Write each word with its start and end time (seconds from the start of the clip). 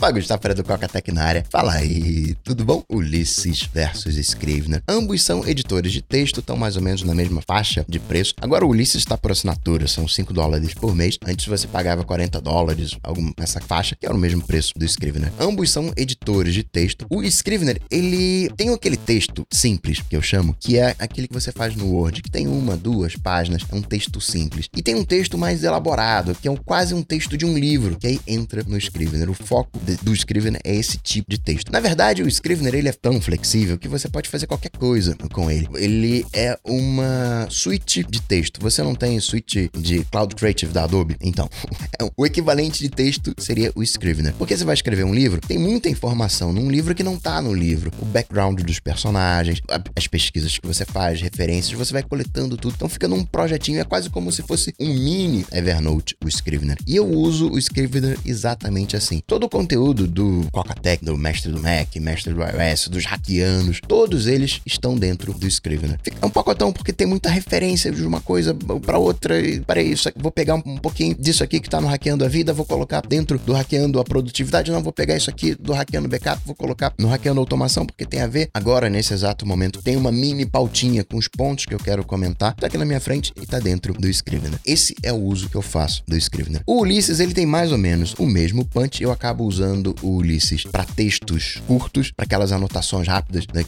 Opa, 0.00 0.12
Gustavo 0.12 0.40
Freire 0.40 0.56
do 0.56 0.64
Coca-Tech 0.64 1.12
na 1.12 1.22
área. 1.22 1.44
Fala 1.50 1.74
aí, 1.74 2.34
tudo 2.42 2.64
bom? 2.64 2.82
Ulisses 2.88 3.68
versus 3.70 4.16
Scrivener. 4.16 4.82
Ambos 4.88 5.22
são 5.22 5.46
editores 5.46 5.92
de 5.92 6.00
texto, 6.00 6.40
estão 6.40 6.56
mais 6.56 6.74
ou 6.74 6.80
menos 6.80 7.02
na 7.02 7.14
mesma 7.14 7.42
faixa 7.46 7.84
de 7.86 7.98
preço. 7.98 8.32
Agora 8.40 8.64
o 8.64 8.70
Ulisses 8.70 9.02
está 9.02 9.18
por 9.18 9.30
assinatura, 9.30 9.86
são 9.86 10.08
5 10.08 10.32
dólares 10.32 10.72
por 10.72 10.96
mês. 10.96 11.18
Antes 11.22 11.44
você 11.44 11.66
pagava 11.66 12.02
40 12.02 12.40
dólares, 12.40 12.96
algum 13.02 13.30
nessa 13.38 13.60
faixa, 13.60 13.94
que 13.94 14.06
era 14.06 14.14
o 14.14 14.18
mesmo 14.18 14.42
preço 14.42 14.72
do 14.74 14.86
Scrivener. 14.86 15.30
Ambos 15.38 15.70
são 15.70 15.92
editores 15.94 16.54
de 16.54 16.62
texto. 16.62 17.04
O 17.10 17.22
Scrivener, 17.22 17.78
ele 17.90 18.48
tem 18.56 18.72
aquele 18.72 18.96
texto 18.96 19.46
simples, 19.52 20.00
que 20.00 20.16
eu 20.16 20.22
chamo, 20.22 20.56
que 20.58 20.78
é 20.78 20.96
aquele 20.98 21.28
que 21.28 21.34
você 21.34 21.52
faz 21.52 21.76
no 21.76 21.92
Word, 21.92 22.22
que 22.22 22.30
tem 22.30 22.48
uma, 22.48 22.74
duas 22.74 23.16
páginas, 23.16 23.64
é 23.70 23.74
um 23.74 23.82
texto 23.82 24.18
simples. 24.18 24.66
E 24.74 24.82
tem 24.82 24.94
um 24.94 25.04
texto 25.04 25.36
mais 25.36 25.62
elaborado, 25.62 26.34
que 26.34 26.48
é 26.48 26.56
quase 26.64 26.94
um 26.94 27.02
texto 27.02 27.36
de 27.36 27.44
um 27.44 27.52
livro, 27.52 27.98
que 27.98 28.06
aí 28.06 28.20
entra 28.26 28.64
no 28.66 28.78
Scrivener. 28.78 29.28
O 29.28 29.34
foco 29.34 29.78
do 29.96 30.12
Scrivener 30.14 30.60
é 30.64 30.74
esse 30.74 30.98
tipo 30.98 31.30
de 31.30 31.38
texto. 31.38 31.70
Na 31.70 31.80
verdade, 31.80 32.22
o 32.22 32.28
Scrivener 32.28 32.74
ele 32.74 32.88
é 32.88 32.92
tão 32.92 33.20
flexível 33.20 33.78
que 33.78 33.88
você 33.88 34.08
pode 34.08 34.28
fazer 34.28 34.46
qualquer 34.46 34.70
coisa 34.70 35.16
com 35.32 35.50
ele. 35.50 35.68
Ele 35.76 36.26
é 36.32 36.58
uma 36.64 37.46
suite 37.50 38.04
de 38.04 38.20
texto. 38.22 38.60
Você 38.60 38.82
não 38.82 38.94
tem 38.94 39.18
suite 39.20 39.70
de 39.76 40.04
Cloud 40.04 40.34
Creative 40.34 40.72
da 40.72 40.84
Adobe? 40.84 41.16
Então, 41.20 41.48
o 42.16 42.26
equivalente 42.26 42.80
de 42.80 42.88
texto 42.88 43.34
seria 43.38 43.72
o 43.74 43.82
Scrivener. 43.82 44.34
Porque 44.34 44.56
você 44.56 44.64
vai 44.64 44.74
escrever 44.74 45.04
um 45.04 45.14
livro, 45.14 45.40
tem 45.40 45.58
muita 45.58 45.88
informação 45.88 46.52
num 46.52 46.70
livro 46.70 46.94
que 46.94 47.02
não 47.02 47.18
tá 47.18 47.40
no 47.40 47.54
livro. 47.54 47.90
O 48.00 48.04
background 48.04 48.60
dos 48.60 48.78
personagens, 48.78 49.60
as 49.96 50.06
pesquisas 50.06 50.58
que 50.58 50.66
você 50.66 50.84
faz, 50.84 51.20
referências, 51.20 51.78
você 51.78 51.92
vai 51.92 52.02
coletando 52.02 52.56
tudo. 52.56 52.74
Então 52.74 52.88
fica 52.88 53.08
num 53.08 53.24
projetinho, 53.24 53.80
é 53.80 53.84
quase 53.84 54.10
como 54.10 54.30
se 54.32 54.42
fosse 54.42 54.74
um 54.78 54.88
mini 54.88 55.44
Evernote, 55.52 56.16
o 56.24 56.28
Scrivener. 56.28 56.76
E 56.86 56.96
eu 56.96 57.08
uso 57.08 57.50
o 57.50 57.58
Scrivener 57.58 58.18
exatamente 58.24 58.96
assim. 58.96 59.22
Todo 59.26 59.44
o 59.44 59.48
conteúdo 59.48 59.79
do 59.80 60.46
Coca-Tech, 60.52 61.04
do 61.04 61.16
mestre 61.16 61.50
do 61.50 61.60
Mac, 61.60 61.96
mestre 61.96 62.34
do 62.34 62.40
iOS, 62.40 62.88
dos 62.88 63.04
hackianos, 63.06 63.80
todos 63.86 64.26
eles 64.26 64.60
estão 64.66 64.96
dentro 64.96 65.32
do 65.32 65.46
Scrivener. 65.46 65.98
Fica 66.02 66.26
um 66.26 66.30
pacotão 66.30 66.72
porque 66.72 66.92
tem 66.92 67.06
muita 67.06 67.30
referência 67.30 67.90
de 67.90 68.04
uma 68.04 68.20
coisa 68.20 68.54
para 68.54 68.98
outra. 68.98 69.40
E, 69.40 69.60
peraí, 69.60 69.92
isso 69.92 70.08
aqui, 70.08 70.20
vou 70.20 70.30
pegar 70.30 70.54
um, 70.54 70.76
pouquinho 70.76 71.14
disso 71.14 71.42
aqui 71.42 71.60
que 71.60 71.68
tá 71.68 71.80
no 71.80 71.88
Hackeando 71.88 72.24
a 72.24 72.28
Vida, 72.28 72.52
vou 72.52 72.66
colocar 72.66 73.00
dentro 73.00 73.38
do 73.38 73.52
Hackeando 73.52 73.98
a 73.98 74.04
Produtividade. 74.04 74.70
Não, 74.70 74.82
vou 74.82 74.92
pegar 74.92 75.16
isso 75.16 75.30
aqui 75.30 75.54
do 75.54 75.72
Hackeando 75.72 76.08
Backup, 76.08 76.40
vou 76.44 76.54
colocar 76.54 76.92
no 76.98 77.08
Hackeando 77.08 77.40
Automação 77.40 77.86
porque 77.86 78.04
tem 78.04 78.20
a 78.20 78.26
ver. 78.26 78.50
Agora, 78.52 78.90
nesse 78.90 79.14
exato 79.14 79.46
momento, 79.46 79.82
tem 79.82 79.96
uma 79.96 80.12
mini 80.12 80.44
pautinha 80.44 81.02
com 81.02 81.16
os 81.16 81.28
pontos 81.28 81.64
que 81.64 81.74
eu 81.74 81.78
quero 81.78 82.04
comentar. 82.04 82.54
Tá 82.54 82.66
aqui 82.66 82.76
na 82.76 82.84
minha 82.84 83.00
frente 83.00 83.32
e 83.40 83.46
tá 83.46 83.58
dentro 83.58 83.94
do 83.94 84.08
Scrivener. 84.08 84.58
Esse 84.66 84.94
é 85.02 85.12
o 85.12 85.16
uso 85.16 85.48
que 85.48 85.56
eu 85.56 85.62
faço 85.62 86.02
do 86.06 86.16
Scrivener. 86.16 86.62
O 86.66 86.80
Ulisses, 86.80 87.20
ele 87.20 87.32
tem 87.32 87.46
mais 87.46 87.72
ou 87.72 87.78
menos 87.78 88.14
o 88.18 88.26
mesmo 88.26 88.64
punch. 88.64 89.02
Eu 89.02 89.10
acabo 89.10 89.44
usando 89.44 89.69
o 90.02 90.16
Ulisses 90.16 90.64
para 90.64 90.84
textos 90.84 91.60
curtos, 91.66 92.10
para 92.10 92.24
aquelas 92.24 92.52
anotações 92.52 93.06
rápidas, 93.06 93.46
né? 93.52 93.64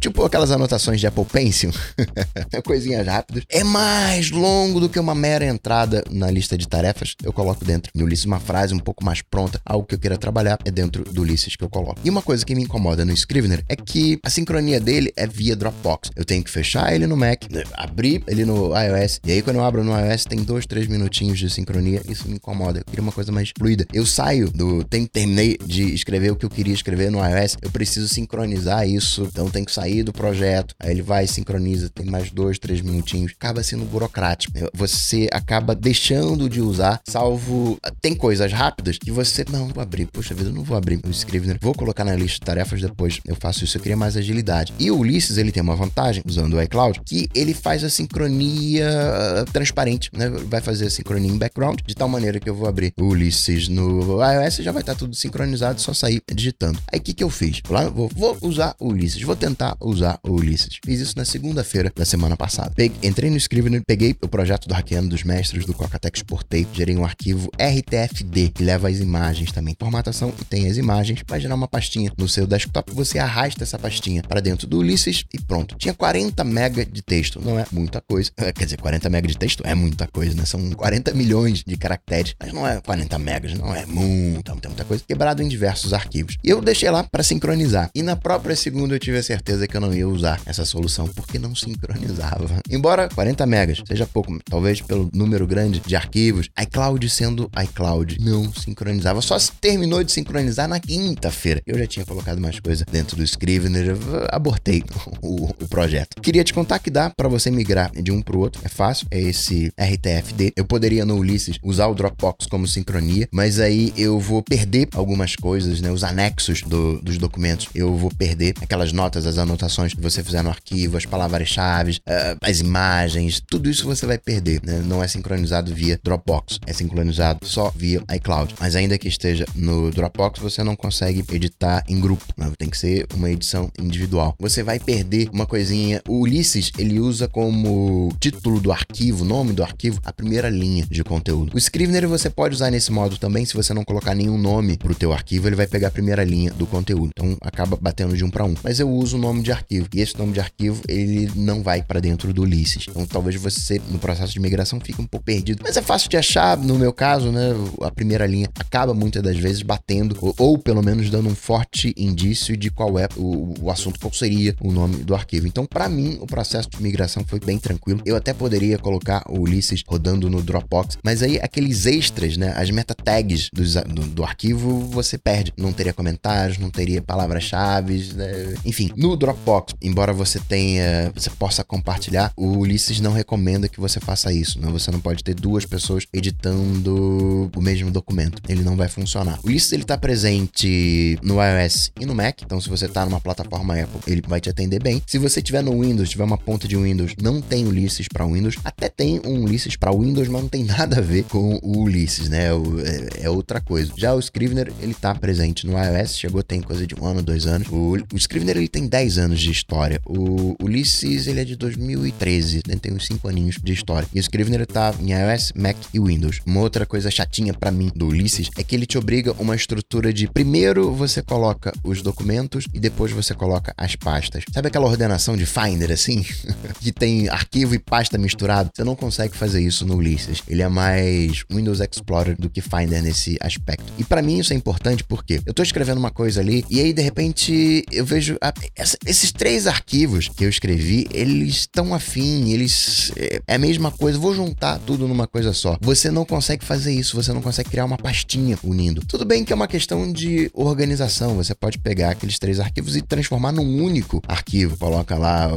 tipo 0.00 0.24
aquelas 0.24 0.50
anotações 0.50 1.00
de 1.00 1.06
Apple 1.06 1.24
Pencil, 1.24 1.70
coisinhas 2.64 3.06
rápidas. 3.06 3.44
É 3.48 3.64
mais 3.64 4.30
longo 4.30 4.80
do 4.80 4.88
que 4.88 4.98
uma 4.98 5.14
mera 5.14 5.44
entrada 5.44 6.04
na 6.10 6.30
lista 6.30 6.56
de 6.56 6.66
tarefas. 6.68 7.14
Eu 7.22 7.32
coloco 7.32 7.64
dentro 7.64 7.90
do 7.94 8.04
Ulisses 8.04 8.24
uma 8.24 8.40
frase 8.40 8.74
um 8.74 8.78
pouco 8.78 9.04
mais 9.04 9.22
pronta, 9.22 9.60
algo 9.64 9.86
que 9.86 9.94
eu 9.94 9.98
queira 9.98 10.18
trabalhar 10.18 10.58
é 10.64 10.70
dentro 10.70 11.04
do 11.04 11.22
Ulisses 11.22 11.56
que 11.56 11.64
eu 11.64 11.68
coloco. 11.68 12.00
E 12.04 12.10
uma 12.10 12.22
coisa 12.22 12.44
que 12.44 12.54
me 12.54 12.62
incomoda 12.62 13.04
no 13.04 13.12
Scrivener 13.12 13.64
é 13.68 13.76
que 13.76 14.18
a 14.22 14.30
sincronia 14.30 14.80
dele 14.80 15.12
é 15.16 15.26
via 15.26 15.56
Dropbox. 15.56 16.10
Eu 16.16 16.24
tenho 16.24 16.42
que 16.42 16.50
fechar 16.50 16.94
ele 16.94 17.06
no 17.06 17.16
Mac, 17.16 17.44
abrir 17.74 18.22
ele 18.26 18.44
no 18.44 18.72
iOS, 18.76 19.20
e 19.24 19.32
aí 19.32 19.42
quando 19.42 19.56
eu 19.56 19.64
abro 19.64 19.84
no 19.84 19.92
iOS 19.98 20.24
tem 20.24 20.42
dois, 20.42 20.66
três 20.66 20.86
minutinhos 20.86 21.38
de 21.38 21.48
sincronia. 21.50 22.02
Isso 22.08 22.28
me 22.28 22.36
incomoda. 22.36 22.80
Eu 22.80 22.84
queria 22.84 23.02
uma 23.02 23.12
coisa 23.12 23.32
mais 23.32 23.52
fluida. 23.56 23.86
Eu 23.92 24.04
saio 24.06 24.50
do. 24.50 24.84
Tem, 24.84 25.06
terminei 25.06 25.45
de 25.64 25.94
escrever 25.94 26.30
o 26.30 26.36
que 26.36 26.44
eu 26.44 26.50
queria 26.50 26.74
escrever 26.74 27.10
no 27.10 27.18
iOS. 27.18 27.56
Eu 27.62 27.70
preciso 27.70 28.08
sincronizar 28.08 28.88
isso. 28.88 29.24
Então 29.24 29.48
tem 29.48 29.64
que 29.64 29.72
sair 29.72 30.02
do 30.02 30.12
projeto. 30.12 30.74
Aí 30.80 30.90
ele 30.90 31.02
vai, 31.02 31.26
sincroniza, 31.26 31.88
tem 31.88 32.06
mais 32.06 32.30
dois, 32.30 32.58
três 32.58 32.80
minutinhos. 32.80 33.32
Acaba 33.38 33.62
sendo 33.62 33.84
burocrático. 33.84 34.52
Você 34.74 35.28
acaba 35.32 35.74
deixando 35.74 36.48
de 36.48 36.60
usar, 36.60 37.00
salvo. 37.08 37.78
Tem 38.00 38.14
coisas 38.14 38.52
rápidas 38.52 38.98
que 38.98 39.10
você. 39.10 39.44
Não, 39.50 39.68
vou 39.68 39.82
abrir. 39.82 40.06
Poxa 40.06 40.34
vida, 40.34 40.50
eu 40.50 40.54
não 40.54 40.64
vou 40.64 40.76
abrir 40.76 41.00
o 41.06 41.10
Scrivener. 41.10 41.58
Vou 41.60 41.74
colocar 41.74 42.04
na 42.04 42.14
lista 42.14 42.38
de 42.38 42.40
tarefas 42.40 42.80
depois. 42.80 43.20
Eu 43.26 43.36
faço 43.36 43.64
isso, 43.64 43.76
eu 43.76 43.82
queria 43.82 43.96
mais 43.96 44.16
agilidade. 44.16 44.72
E 44.78 44.90
o 44.90 44.98
Ulisses, 44.98 45.36
ele 45.36 45.52
tem 45.52 45.62
uma 45.62 45.76
vantagem, 45.76 46.22
usando 46.26 46.54
o 46.54 46.62
iCloud, 46.62 47.00
que 47.04 47.28
ele 47.34 47.54
faz 47.54 47.84
a 47.84 47.90
sincronia 47.90 48.88
ah, 48.88 49.44
transparente, 49.52 50.10
né? 50.12 50.28
Vai 50.28 50.60
fazer 50.60 50.86
a 50.86 50.90
sincronia 50.90 51.30
em 51.30 51.38
background, 51.38 51.80
de 51.86 51.94
tal 51.94 52.08
maneira 52.08 52.40
que 52.40 52.48
eu 52.48 52.54
vou 52.54 52.68
abrir 52.68 52.92
o 52.98 53.04
Ulisses 53.04 53.68
no 53.68 54.20
iOS 54.22 54.56
já 54.66 54.72
vai 54.72 54.82
estar 54.82 54.94
tudo 54.94 55.14
sincronizado, 55.14 55.35
só 55.80 55.92
sair 55.92 56.22
digitando. 56.32 56.78
Aí 56.92 56.98
o 56.98 57.02
que, 57.02 57.12
que 57.12 57.24
eu 57.24 57.30
fiz? 57.30 57.60
Lá, 57.68 57.88
vou, 57.88 58.10
vou 58.14 58.36
usar 58.42 58.74
o 58.78 58.88
Ulisses, 58.88 59.22
vou 59.22 59.36
tentar 59.36 59.76
usar 59.80 60.18
o 60.22 60.32
Ulisses. 60.32 60.78
Fiz 60.84 61.00
isso 61.00 61.14
na 61.16 61.24
segunda-feira 61.24 61.92
da 61.94 62.04
semana 62.04 62.36
passada. 62.36 62.72
Peguei, 62.74 62.96
entrei 63.02 63.30
no 63.30 63.36
Scrivener, 63.36 63.82
peguei 63.86 64.16
o 64.22 64.28
projeto 64.28 64.68
do 64.68 64.74
Hackeando 64.74 65.08
dos 65.08 65.22
Mestres 65.22 65.64
do 65.64 65.74
Coca-Tech, 65.74 66.16
exportei, 66.16 66.66
gerei 66.72 66.96
um 66.96 67.04
arquivo 67.04 67.50
RTFD, 67.58 68.50
que 68.50 68.62
leva 68.62 68.88
as 68.88 68.98
imagens 68.98 69.52
também. 69.52 69.76
Formatação 69.78 70.32
e 70.40 70.44
tem 70.44 70.68
as 70.68 70.76
imagens, 70.76 71.22
vai 71.26 71.40
gerar 71.40 71.54
uma 71.54 71.68
pastinha 71.68 72.12
no 72.16 72.28
seu 72.28 72.46
desktop, 72.46 72.92
você 72.92 73.18
arrasta 73.18 73.64
essa 73.64 73.78
pastinha 73.78 74.22
para 74.22 74.40
dentro 74.40 74.66
do 74.66 74.78
Ulisses 74.78 75.24
e 75.32 75.40
pronto. 75.40 75.76
Tinha 75.76 75.94
40 75.94 76.44
MB 76.44 76.86
de 76.86 77.02
texto, 77.02 77.40
não 77.44 77.58
é 77.58 77.66
muita 77.70 78.00
coisa. 78.00 78.30
Quer 78.54 78.64
dizer, 78.64 78.80
40 78.80 79.08
MB 79.08 79.26
de 79.28 79.38
texto 79.38 79.62
é 79.64 79.74
muita 79.74 80.06
coisa, 80.06 80.34
né? 80.34 80.44
São 80.44 80.70
40 80.70 81.12
milhões 81.14 81.62
de 81.64 81.76
caracteres, 81.76 82.34
mas 82.40 82.52
não 82.52 82.66
é 82.66 82.80
40 82.80 83.18
megas, 83.18 83.54
não 83.54 83.74
é 83.74 83.84
muita, 83.86 84.52
muita, 84.52 84.68
muita 84.68 84.84
coisa. 84.84 85.04
Quebrado 85.26 85.42
em 85.42 85.48
diversos 85.48 85.92
arquivos. 85.92 86.38
E 86.44 86.50
eu 86.50 86.62
deixei 86.62 86.88
lá 86.88 87.02
para 87.02 87.20
sincronizar. 87.20 87.90
E 87.92 88.00
na 88.00 88.14
própria 88.14 88.54
segunda 88.54 88.94
eu 88.94 88.98
tive 89.00 89.18
a 89.18 89.22
certeza 89.24 89.66
que 89.66 89.76
eu 89.76 89.80
não 89.80 89.92
ia 89.92 90.08
usar 90.08 90.40
essa 90.46 90.64
solução, 90.64 91.08
porque 91.08 91.36
não 91.36 91.52
sincronizava. 91.52 92.60
Embora 92.70 93.08
40 93.08 93.44
megas 93.44 93.82
seja 93.88 94.06
pouco, 94.06 94.38
talvez 94.48 94.80
pelo 94.80 95.10
número 95.12 95.44
grande 95.44 95.80
de 95.84 95.96
arquivos, 95.96 96.48
iCloud 96.62 97.08
sendo 97.10 97.50
iCloud, 97.60 98.18
não 98.20 98.52
sincronizava. 98.52 99.20
Só 99.20 99.36
se 99.36 99.50
terminou 99.50 100.04
de 100.04 100.12
sincronizar 100.12 100.68
na 100.68 100.78
quinta-feira. 100.78 101.60
Eu 101.66 101.76
já 101.76 101.88
tinha 101.88 102.06
colocado 102.06 102.40
mais 102.40 102.60
coisa 102.60 102.84
dentro 102.88 103.16
do 103.16 103.24
Scrivener, 103.24 103.96
abortei 104.30 104.84
o, 105.20 105.46
o 105.46 105.68
projeto. 105.68 106.22
Queria 106.22 106.44
te 106.44 106.54
contar 106.54 106.78
que 106.78 106.88
dá 106.88 107.10
para 107.10 107.28
você 107.28 107.50
migrar 107.50 107.90
de 107.90 108.12
um 108.12 108.22
para 108.22 108.36
o 108.36 108.40
outro, 108.40 108.62
é 108.64 108.68
fácil, 108.68 109.08
é 109.10 109.20
esse 109.20 109.72
RTFD. 109.76 110.52
Eu 110.54 110.64
poderia 110.64 111.04
no 111.04 111.16
Ulisses 111.16 111.58
usar 111.64 111.88
o 111.88 111.94
Dropbox 111.96 112.46
como 112.46 112.68
sincronia, 112.68 113.28
mas 113.32 113.58
aí 113.58 113.92
eu 113.96 114.20
vou 114.20 114.40
perder 114.40 114.86
algumas 115.06 115.36
coisas, 115.36 115.80
né? 115.80 115.90
Os 115.92 116.02
anexos 116.02 116.62
do, 116.62 117.00
dos 117.00 117.16
documentos, 117.16 117.68
eu 117.74 117.96
vou 117.96 118.10
perder 118.10 118.54
aquelas 118.60 118.92
notas, 118.92 119.24
as 119.24 119.38
anotações 119.38 119.94
que 119.94 120.00
você 120.00 120.22
fizer 120.22 120.42
no 120.42 120.50
arquivo, 120.50 120.96
as 120.96 121.06
palavras-chave, 121.06 121.92
uh, 121.92 122.36
as 122.42 122.58
imagens, 122.58 123.40
tudo 123.40 123.70
isso 123.70 123.86
você 123.86 124.04
vai 124.04 124.18
perder, 124.18 124.60
né? 124.64 124.82
Não 124.84 125.02
é 125.02 125.06
sincronizado 125.06 125.72
via 125.72 125.98
Dropbox, 126.02 126.58
é 126.66 126.72
sincronizado 126.72 127.46
só 127.46 127.72
via 127.74 128.02
iCloud. 128.16 128.56
Mas 128.58 128.74
ainda 128.74 128.98
que 128.98 129.06
esteja 129.06 129.46
no 129.54 129.92
Dropbox, 129.92 130.40
você 130.40 130.64
não 130.64 130.74
consegue 130.74 131.24
editar 131.32 131.84
em 131.88 132.00
grupo, 132.00 132.24
né? 132.36 132.50
tem 132.58 132.68
que 132.68 132.76
ser 132.76 133.06
uma 133.14 133.30
edição 133.30 133.70
individual. 133.78 134.34
Você 134.40 134.64
vai 134.64 134.80
perder 134.80 135.28
uma 135.32 135.46
coisinha. 135.46 136.02
O 136.08 136.22
Ulisses, 136.22 136.72
ele 136.76 136.98
usa 136.98 137.28
como 137.28 138.12
título 138.18 138.60
do 138.60 138.72
arquivo, 138.72 139.24
nome 139.24 139.52
do 139.52 139.62
arquivo, 139.62 140.00
a 140.04 140.12
primeira 140.12 140.48
linha 140.48 140.84
de 140.90 141.04
conteúdo. 141.04 141.54
O 141.54 141.58
Scrivener 141.58 142.08
você 142.08 142.28
pode 142.28 142.54
usar 142.54 142.70
nesse 142.70 142.90
modo 142.90 143.16
também, 143.18 143.44
se 143.44 143.54
você 143.54 143.72
não 143.72 143.84
colocar 143.84 144.14
nenhum 144.14 144.36
nome 144.36 144.76
pro 144.76 144.95
teu 144.96 145.12
arquivo, 145.12 145.48
ele 145.48 145.56
vai 145.56 145.66
pegar 145.66 145.88
a 145.88 145.90
primeira 145.90 146.24
linha 146.24 146.50
do 146.52 146.66
conteúdo. 146.66 147.10
Então 147.16 147.36
acaba 147.40 147.76
batendo 147.80 148.16
de 148.16 148.24
um 148.24 148.30
para 148.30 148.44
um. 148.44 148.54
Mas 148.62 148.80
eu 148.80 148.88
uso 148.88 149.16
o 149.16 149.20
nome 149.20 149.42
de 149.42 149.52
arquivo. 149.52 149.88
E 149.94 150.00
esse 150.00 150.16
nome 150.18 150.32
de 150.32 150.40
arquivo, 150.40 150.82
ele 150.88 151.30
não 151.34 151.62
vai 151.62 151.82
para 151.82 152.00
dentro 152.00 152.32
do 152.32 152.42
Ulisses. 152.42 152.86
Então 152.88 153.06
talvez 153.06 153.36
você, 153.36 153.80
no 153.90 153.98
processo 153.98 154.32
de 154.32 154.40
migração, 154.40 154.80
fique 154.80 155.00
um 155.00 155.06
pouco 155.06 155.24
perdido. 155.24 155.60
Mas 155.62 155.76
é 155.76 155.82
fácil 155.82 156.08
de 156.08 156.16
achar, 156.16 156.56
no 156.56 156.78
meu 156.78 156.92
caso, 156.92 157.30
né? 157.30 157.52
A 157.82 157.90
primeira 157.90 158.26
linha 158.26 158.48
acaba 158.58 158.94
muitas 158.94 159.22
das 159.22 159.36
vezes 159.36 159.62
batendo, 159.62 160.16
ou, 160.20 160.34
ou 160.38 160.58
pelo 160.58 160.82
menos 160.82 161.10
dando 161.10 161.28
um 161.28 161.34
forte 161.34 161.94
indício 161.96 162.56
de 162.56 162.70
qual 162.70 162.98
é 162.98 163.08
o, 163.16 163.54
o 163.60 163.70
assunto, 163.70 163.98
qual 164.00 164.12
seria 164.12 164.54
o 164.60 164.72
nome 164.72 164.98
do 164.98 165.14
arquivo. 165.14 165.46
Então, 165.46 165.66
para 165.66 165.88
mim, 165.88 166.18
o 166.20 166.26
processo 166.26 166.68
de 166.70 166.82
migração 166.82 167.24
foi 167.26 167.40
bem 167.40 167.58
tranquilo. 167.58 168.00
Eu 168.04 168.16
até 168.16 168.32
poderia 168.32 168.78
colocar 168.78 169.22
o 169.28 169.40
Ulisses 169.40 169.82
rodando 169.86 170.30
no 170.30 170.42
Dropbox, 170.42 170.98
mas 171.04 171.22
aí 171.22 171.38
aqueles 171.40 171.86
extras, 171.86 172.36
né? 172.36 172.52
As 172.56 172.70
meta 172.70 172.94
tags 172.94 173.48
do, 173.52 173.62
do, 173.92 174.06
do 174.06 174.24
arquivo 174.24 174.85
você 174.86 175.18
perde. 175.18 175.52
Não 175.56 175.72
teria 175.72 175.92
comentários, 175.92 176.58
não 176.58 176.70
teria 176.70 177.02
palavras-chave, 177.02 178.12
né? 178.14 178.54
enfim. 178.64 178.90
No 178.96 179.16
Dropbox, 179.16 179.74
embora 179.82 180.12
você 180.12 180.40
tenha, 180.40 181.12
você 181.14 181.30
possa 181.30 181.64
compartilhar, 181.64 182.32
o 182.36 182.58
Ulisses 182.58 183.00
não 183.00 183.12
recomenda 183.12 183.68
que 183.68 183.80
você 183.80 184.00
faça 184.00 184.32
isso. 184.32 184.60
Né? 184.60 184.68
Você 184.70 184.90
não 184.90 185.00
pode 185.00 185.22
ter 185.22 185.34
duas 185.34 185.64
pessoas 185.64 186.06
editando 186.12 187.50
o 187.54 187.60
mesmo 187.60 187.90
documento. 187.90 188.42
Ele 188.48 188.62
não 188.62 188.76
vai 188.76 188.88
funcionar. 188.88 189.38
O 189.42 189.48
Ulisses 189.48 189.72
ele 189.72 189.82
está 189.82 189.96
presente 189.96 191.18
no 191.22 191.36
iOS 191.42 191.92
e 192.00 192.06
no 192.06 192.14
Mac. 192.14 192.42
Então, 192.42 192.60
se 192.60 192.68
você 192.68 192.86
está 192.86 193.04
numa 193.04 193.20
plataforma 193.20 193.74
Apple, 193.80 194.00
ele 194.06 194.22
vai 194.26 194.40
te 194.40 194.48
atender 194.48 194.82
bem. 194.82 195.02
Se 195.06 195.18
você 195.18 195.42
tiver 195.42 195.62
no 195.62 195.80
Windows, 195.80 196.08
tiver 196.08 196.24
uma 196.24 196.38
ponta 196.38 196.66
de 196.68 196.76
Windows, 196.76 197.14
não 197.20 197.40
tem 197.40 197.66
Ulisses 197.66 198.06
para 198.08 198.26
Windows. 198.26 198.56
Até 198.64 198.88
tem 198.88 199.20
um 199.24 199.44
Ulisses 199.44 199.76
para 199.76 199.92
Windows, 199.92 200.28
mas 200.28 200.42
não 200.42 200.48
tem 200.48 200.64
nada 200.64 200.98
a 200.98 201.00
ver 201.00 201.24
com 201.24 201.58
o 201.62 201.82
Ulisses, 201.82 202.28
né? 202.28 202.46
É, 202.46 203.24
é, 203.24 203.30
outra 203.30 203.60
coisa. 203.60 203.92
Já 203.96 204.14
o 204.14 204.20
Scrivener 204.20 204.72
ele 204.80 204.94
tá 204.94 205.14
presente 205.14 205.66
no 205.66 205.72
iOS, 205.72 206.16
chegou 206.18 206.42
tem 206.42 206.60
coisa 206.60 206.86
de 206.86 206.94
um 206.94 207.06
ano, 207.06 207.22
dois 207.22 207.46
anos. 207.46 207.68
O, 207.70 207.96
o 208.12 208.16
Scrivener 208.16 208.56
ele 208.56 208.68
tem 208.68 208.86
10 208.86 209.18
anos 209.18 209.40
de 209.40 209.50
história. 209.50 210.00
O 210.06 210.56
Ulysses 210.62 211.26
ele 211.26 211.40
é 211.40 211.44
de 211.44 211.56
2013, 211.56 212.62
né? 212.66 212.76
tem 212.80 212.92
uns 212.92 213.06
5 213.06 213.28
aninhos 213.28 213.56
de 213.62 213.72
história. 213.72 214.08
E 214.14 214.18
o 214.18 214.20
Scrivener 214.20 214.66
tá 214.66 214.94
em 215.00 215.12
iOS, 215.12 215.52
Mac 215.56 215.76
e 215.92 216.00
Windows. 216.00 216.40
Uma 216.46 216.60
outra 216.60 216.86
coisa 216.86 217.10
chatinha 217.10 217.52
para 217.54 217.70
mim 217.70 217.90
do 217.94 218.08
Ulysses 218.08 218.50
é 218.56 218.62
que 218.62 218.74
ele 218.74 218.86
te 218.86 218.98
obriga 218.98 219.32
uma 219.38 219.54
estrutura 219.54 220.12
de 220.12 220.28
primeiro 220.28 220.92
você 220.92 221.22
coloca 221.22 221.72
os 221.84 222.02
documentos 222.02 222.66
e 222.72 222.78
depois 222.78 223.12
você 223.12 223.34
coloca 223.34 223.74
as 223.76 223.96
pastas. 223.96 224.44
Sabe 224.52 224.68
aquela 224.68 224.86
ordenação 224.86 225.36
de 225.36 225.46
Finder 225.46 225.90
assim? 225.90 226.24
que 226.80 226.92
tem 226.92 227.28
arquivo 227.28 227.74
e 227.74 227.78
pasta 227.78 228.18
misturado? 228.18 228.70
Você 228.74 228.84
não 228.84 228.96
consegue 228.96 229.36
fazer 229.36 229.60
isso 229.60 229.86
no 229.86 229.96
Ulysses. 229.96 230.42
Ele 230.48 230.62
é 230.62 230.68
mais 230.68 231.44
Windows 231.50 231.80
Explorer 231.80 232.36
do 232.38 232.50
que 232.50 232.60
Finder 232.60 233.02
nesse 233.02 233.36
aspecto. 233.40 233.92
E 233.98 234.04
para 234.04 234.22
mim 234.22 234.38
isso 234.38 234.52
é 234.52 234.56
importante 234.66 235.04
porque 235.04 235.40
eu 235.46 235.54
tô 235.54 235.62
escrevendo 235.62 235.98
uma 235.98 236.10
coisa 236.10 236.40
ali 236.40 236.64
e 236.68 236.80
aí 236.80 236.92
de 236.92 237.00
repente 237.00 237.84
eu 237.92 238.04
vejo 238.04 238.36
a, 238.42 238.52
essa, 238.74 238.96
esses 239.06 239.30
três 239.30 239.68
arquivos 239.68 240.28
que 240.28 240.44
eu 240.44 240.48
escrevi, 240.48 241.06
eles 241.12 241.54
estão 241.56 241.94
afim, 241.94 242.50
eles 242.50 243.12
é, 243.16 243.40
é 243.46 243.54
a 243.54 243.58
mesma 243.58 243.92
coisa, 243.92 244.18
vou 244.18 244.34
juntar 244.34 244.80
tudo 244.80 245.06
numa 245.06 245.26
coisa 245.26 245.52
só. 245.52 245.78
Você 245.80 246.10
não 246.10 246.24
consegue 246.24 246.64
fazer 246.64 246.92
isso, 246.92 247.14
você 247.14 247.32
não 247.32 247.40
consegue 247.40 247.70
criar 247.70 247.84
uma 247.84 247.96
pastinha 247.96 248.58
unindo. 248.64 249.02
Tudo 249.06 249.24
bem 249.24 249.44
que 249.44 249.52
é 249.52 249.56
uma 249.56 249.68
questão 249.68 250.12
de 250.12 250.50
organização, 250.52 251.36
você 251.36 251.54
pode 251.54 251.78
pegar 251.78 252.10
aqueles 252.10 252.38
três 252.38 252.58
arquivos 252.58 252.96
e 252.96 253.02
transformar 253.02 253.52
num 253.52 253.82
único 253.82 254.20
arquivo, 254.26 254.76
coloca 254.76 255.16
lá 255.16 255.48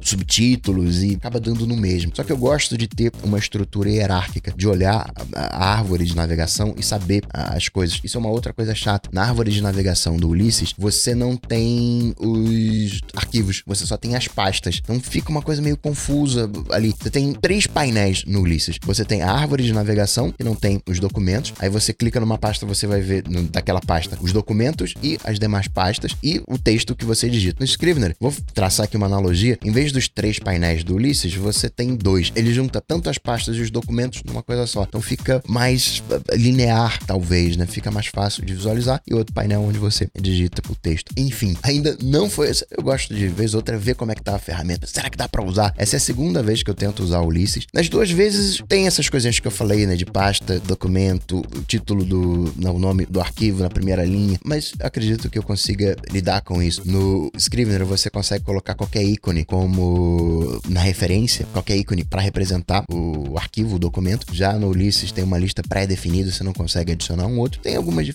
subtítulos 0.00 1.02
e 1.02 1.14
acaba 1.14 1.38
dando 1.38 1.66
no 1.66 1.76
mesmo. 1.76 2.12
Só 2.14 2.24
que 2.24 2.32
eu 2.32 2.38
gosto 2.38 2.78
de 2.78 2.88
ter 2.88 3.12
uma 3.22 3.38
estrutura 3.38 3.90
hierárquica, 3.90 4.52
de 4.56 4.66
olhar 4.66 5.10
a 5.34 5.72
árvore 5.72 6.04
de 6.04 6.16
navegação 6.16 6.74
e 6.78 6.82
saber 6.82 7.22
as 7.30 7.68
coisas. 7.68 8.00
Isso 8.02 8.16
é 8.16 8.20
uma 8.20 8.30
outra 8.30 8.45
coisa 8.52 8.74
chata. 8.74 9.08
Na 9.12 9.22
árvore 9.22 9.50
de 9.50 9.62
navegação 9.62 10.16
do 10.16 10.28
Ulisses, 10.28 10.74
você 10.76 11.14
não 11.14 11.36
tem 11.36 12.14
os 12.18 13.00
arquivos, 13.14 13.62
você 13.66 13.86
só 13.86 13.96
tem 13.96 14.14
as 14.14 14.28
pastas. 14.28 14.80
Então 14.82 15.00
fica 15.00 15.30
uma 15.30 15.42
coisa 15.42 15.62
meio 15.62 15.76
confusa 15.76 16.50
ali. 16.70 16.94
Você 17.00 17.10
tem 17.10 17.32
três 17.32 17.66
painéis 17.66 18.24
no 18.24 18.40
Ulisses. 18.40 18.78
Você 18.84 19.04
tem 19.04 19.22
a 19.22 19.30
árvore 19.30 19.64
de 19.64 19.72
navegação, 19.72 20.30
que 20.30 20.44
não 20.44 20.54
tem 20.54 20.80
os 20.86 20.98
documentos. 20.98 21.52
Aí 21.58 21.68
você 21.68 21.92
clica 21.92 22.20
numa 22.20 22.38
pasta, 22.38 22.66
você 22.66 22.86
vai 22.86 23.00
ver 23.00 23.24
no, 23.28 23.42
daquela 23.44 23.80
pasta 23.80 24.18
os 24.20 24.32
documentos 24.32 24.94
e 25.02 25.18
as 25.24 25.38
demais 25.38 25.68
pastas 25.68 26.16
e 26.22 26.42
o 26.46 26.58
texto 26.58 26.94
que 26.94 27.04
você 27.04 27.28
digita. 27.28 27.56
No 27.60 27.64
Scrivener, 27.66 28.14
vou 28.20 28.32
traçar 28.54 28.84
aqui 28.84 28.96
uma 28.96 29.06
analogia. 29.06 29.58
Em 29.64 29.70
vez 29.70 29.92
dos 29.92 30.08
três 30.08 30.38
painéis 30.38 30.84
do 30.84 30.94
Ulisses, 30.94 31.34
você 31.34 31.68
tem 31.68 31.94
dois. 31.94 32.32
Ele 32.34 32.52
junta 32.52 32.80
tanto 32.80 33.08
as 33.10 33.18
pastas 33.18 33.56
e 33.56 33.60
os 33.60 33.70
documentos 33.70 34.22
numa 34.24 34.42
coisa 34.42 34.66
só. 34.66 34.84
Então 34.84 35.00
fica 35.00 35.42
mais 35.46 36.02
eh, 36.10 36.36
linear, 36.36 36.98
talvez, 37.06 37.56
né? 37.56 37.66
Fica 37.66 37.90
mais 37.90 38.06
fácil 38.06 38.35
de 38.44 38.54
visualizar. 38.54 39.00
E 39.06 39.14
outro 39.14 39.34
painel 39.34 39.62
onde 39.62 39.78
você 39.78 40.08
digita 40.18 40.62
o 40.70 40.74
texto. 40.74 41.12
Enfim, 41.16 41.56
ainda 41.62 41.96
não 42.02 42.28
foi. 42.28 42.50
Eu 42.70 42.82
gosto 42.82 43.14
de 43.14 43.28
vez 43.28 43.54
ou 43.54 43.58
outra 43.58 43.78
ver 43.78 43.94
como 43.94 44.12
é 44.12 44.14
que 44.14 44.22
tá 44.22 44.36
a 44.36 44.38
ferramenta. 44.38 44.86
Será 44.86 45.10
que 45.10 45.16
dá 45.16 45.28
para 45.28 45.44
usar? 45.44 45.74
Essa 45.76 45.96
é 45.96 45.98
a 45.98 46.00
segunda 46.00 46.42
vez 46.42 46.62
que 46.62 46.70
eu 46.70 46.74
tento 46.74 47.02
usar 47.02 47.20
o 47.20 47.26
Ulisses. 47.26 47.66
Nas 47.72 47.88
duas 47.88 48.10
vezes 48.10 48.62
tem 48.68 48.86
essas 48.86 49.08
coisinhas 49.08 49.40
que 49.40 49.46
eu 49.46 49.50
falei, 49.50 49.86
né? 49.86 49.96
De 49.96 50.06
pasta, 50.06 50.60
documento, 50.60 51.42
título 51.66 52.04
do. 52.04 52.52
Não, 52.56 52.76
o 52.76 52.78
nome 52.78 53.06
do 53.06 53.20
arquivo 53.20 53.62
na 53.62 53.70
primeira 53.70 54.04
linha. 54.04 54.38
Mas 54.44 54.72
acredito 54.80 55.28
que 55.30 55.38
eu 55.38 55.42
consiga 55.42 55.96
lidar 56.10 56.40
com 56.42 56.62
isso. 56.62 56.82
No 56.84 57.30
Scrivener 57.38 57.84
você 57.84 58.10
consegue 58.10 58.44
colocar 58.44 58.74
qualquer 58.74 59.02
ícone 59.02 59.44
como 59.44 60.60
na 60.68 60.80
referência, 60.80 61.46
qualquer 61.52 61.76
ícone 61.76 62.04
para 62.04 62.20
representar 62.20 62.84
o 62.90 63.36
arquivo, 63.38 63.76
o 63.76 63.78
documento. 63.78 64.26
Já 64.34 64.52
no 64.54 64.68
Ulisses 64.68 65.12
tem 65.12 65.24
uma 65.24 65.38
lista 65.38 65.62
pré-definida, 65.62 66.30
você 66.30 66.44
não 66.44 66.52
consegue 66.52 66.92
adicionar 66.92 67.26
um 67.26 67.38
outro. 67.38 67.60
Tem 67.60 67.76
algumas 67.76 68.06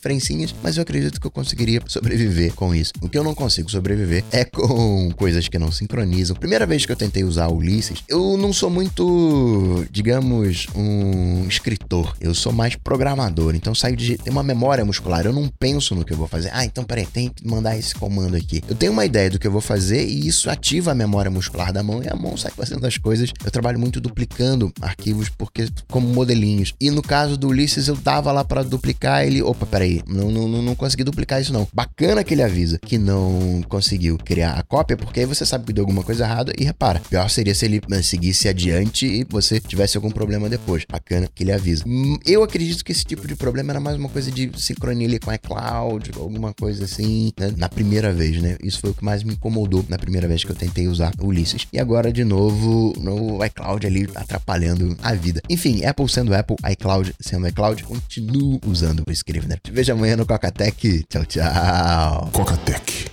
mas 0.62 0.78
eu 0.78 0.84
acredito 0.84 1.20
que 1.20 1.28
eu 1.28 1.32
conseguiria 1.32 1.82
sobreviver 1.88 2.54
com 2.54 2.74
isso. 2.74 2.94
O 3.02 3.10
que 3.10 3.18
eu 3.18 3.24
não 3.24 3.34
consigo 3.34 3.70
sobreviver 3.70 4.24
é 4.32 4.44
com 4.46 5.12
coisas 5.16 5.48
que 5.48 5.60
não 5.60 5.72
sincronizam. 5.72 6.36
Primeira 6.36 6.66
vez 6.66 6.86
que 6.86 6.92
eu 6.92 6.96
tentei 6.96 7.24
usar 7.24 7.48
o 7.48 7.58
Ulisses, 7.58 8.04
eu 8.08 8.38
não 8.38 8.54
sou 8.54 8.70
muito, 8.70 9.86
digamos, 9.92 10.68
um 10.76 11.46
escritor. 11.48 12.16
Eu 12.20 12.34
sou 12.34 12.52
mais 12.52 12.76
programador. 12.76 13.56
Então 13.56 13.74
saio 13.76 13.96
de 13.96 14.18
tem 14.18 14.32
uma 14.32 14.44
memória 14.44 14.84
muscular. 14.86 15.26
Eu 15.26 15.34
não 15.34 15.48
penso 15.48 15.96
no 15.96 16.04
que 16.04 16.14
eu 16.14 16.18
vou 16.18 16.28
fazer. 16.28 16.50
Ah, 16.54 16.66
então 16.66 16.84
peraí, 16.84 17.06
tem 17.06 17.30
que 17.30 17.48
mandar 17.48 17.78
esse 17.78 17.96
comando 17.96 18.36
aqui. 18.36 18.62
Eu 18.68 18.76
tenho 18.76 18.92
uma 18.92 19.06
ideia 19.06 19.30
do 19.30 19.40
que 19.40 19.48
eu 19.48 19.52
vou 19.52 19.62
fazer 19.62 20.06
e 20.06 20.28
isso 20.28 20.50
ativa 20.50 20.92
a 20.92 20.96
memória 20.96 21.32
muscular 21.32 21.72
da 21.72 21.84
mão 21.84 22.02
e 22.04 22.10
a 22.10 22.16
mão 22.16 22.38
sai 22.38 22.52
fazendo 22.52 22.86
as 22.86 22.98
coisas. 22.98 23.32
Eu 23.44 23.52
trabalho 23.52 23.80
muito 23.80 24.00
duplicando 24.00 24.72
arquivos 24.82 25.30
porque 25.30 25.68
como 25.90 26.08
modelinhos. 26.08 26.74
E 26.80 26.90
no 26.90 27.02
caso 27.02 27.38
do 27.38 27.48
Ulisses, 27.48 27.88
eu 27.88 27.96
dava 27.96 28.32
lá 28.32 28.44
para 28.44 28.64
duplicar 28.64 29.26
ele. 29.26 29.42
Opa, 29.42 29.66
peraí, 29.66 29.91
não, 30.08 30.32
não, 30.32 30.48
não 30.62 30.76
consegui 30.76 31.04
duplicar 31.04 31.42
isso 31.42 31.54
não. 31.54 31.68
Bacana 31.74 32.24
que 32.24 32.34
ele 32.34 32.44
avisa 32.44 32.80
que 32.80 32.98
não 32.98 33.62
conseguiu 33.68 34.18
criar 34.18 34.54
a 34.54 34.64
cópia, 34.64 34.96
porque 34.96 35.22
aí 35.22 35.26
você 35.26 35.46
sabe 35.46 35.66
que 35.66 35.74
deu 35.74 35.84
alguma 35.84 36.04
coisa 36.04 36.24
errada 36.24 36.54
e 36.58 36.64
repara. 36.64 37.02
Pior 37.10 37.30
seria 37.30 37.54
se 37.54 37.66
ele 37.66 37.82
eh, 37.92 38.02
seguisse 38.02 38.48
adiante 38.48 39.06
e 39.06 39.26
você 39.28 39.60
tivesse 39.60 39.98
algum 39.98 40.12
problema 40.12 40.48
depois. 40.48 40.86
Bacana 40.90 41.28
que 41.34 41.44
ele 41.44 41.52
avisa. 41.52 41.84
Hum, 41.88 42.18
eu 42.26 42.44
acredito 42.44 42.84
que 42.84 42.92
esse 42.92 43.04
tipo 43.04 43.28
de 43.28 43.36
problema 43.36 43.72
era 43.72 43.80
mais 43.80 43.98
uma 43.98 44.10
coisa 44.10 44.32
de 44.32 44.52
sincronia 44.58 45.02
com 45.20 45.34
iCloud, 45.34 46.12
alguma 46.16 46.54
coisa 46.54 46.86
assim, 46.86 47.32
né? 47.38 47.54
na 47.58 47.68
primeira 47.68 48.14
vez, 48.14 48.42
né? 48.42 48.58
Isso 48.64 48.80
foi 48.80 48.92
o 48.92 48.94
que 48.94 49.04
mais 49.04 49.24
me 49.24 49.34
incomodou 49.34 49.84
na 49.90 49.98
primeira 49.98 50.28
vez 50.28 50.44
que 50.44 50.52
eu 50.52 50.56
tentei 50.56 50.88
usar 50.88 51.12
o 51.20 51.28
Ulysses. 51.28 51.68
E 51.74 51.80
agora, 51.80 52.12
de 52.12 52.24
novo, 52.24 52.94
no 53.00 53.44
iCloud 53.44 53.86
ali 53.86 54.08
atrapalhando 54.16 54.96
a 55.02 55.14
vida. 55.14 55.42
Enfim, 55.50 55.84
Apple 55.84 56.08
sendo 56.10 56.34
Apple, 56.34 56.56
iCloud 56.72 57.14
sendo 57.20 57.48
iCloud, 57.48 57.84
continuo 57.84 58.60
usando 58.66 59.04
o 59.08 59.12
Scrivener. 59.12 59.60
Vejo 59.82 59.94
amanhã 59.94 60.16
no 60.16 60.28
Cocatec. 60.28 61.08
Tchau, 61.10 61.26
tchau. 61.26 62.30
Cocatec. 62.32 63.11